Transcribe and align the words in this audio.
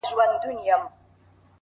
o 0.03 0.03
هېره 0.17 0.47
مي 0.47 0.55
يې، 0.67 0.77